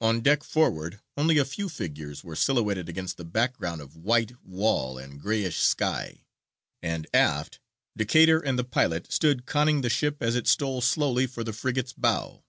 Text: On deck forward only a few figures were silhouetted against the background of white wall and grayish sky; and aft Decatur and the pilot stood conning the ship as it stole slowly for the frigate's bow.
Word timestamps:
On 0.00 0.20
deck 0.20 0.44
forward 0.44 1.00
only 1.16 1.36
a 1.36 1.44
few 1.44 1.68
figures 1.68 2.22
were 2.22 2.36
silhouetted 2.36 2.88
against 2.88 3.16
the 3.16 3.24
background 3.24 3.80
of 3.80 3.96
white 3.96 4.40
wall 4.44 4.98
and 4.98 5.18
grayish 5.20 5.58
sky; 5.58 6.22
and 6.80 7.08
aft 7.12 7.58
Decatur 7.96 8.38
and 8.38 8.56
the 8.56 8.62
pilot 8.62 9.12
stood 9.12 9.46
conning 9.46 9.80
the 9.80 9.90
ship 9.90 10.18
as 10.22 10.36
it 10.36 10.46
stole 10.46 10.80
slowly 10.80 11.26
for 11.26 11.42
the 11.42 11.52
frigate's 11.52 11.92
bow. 11.92 12.44